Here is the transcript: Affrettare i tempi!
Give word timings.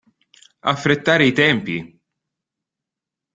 Affrettare 0.71 1.27
i 1.27 1.31
tempi! 1.31 1.77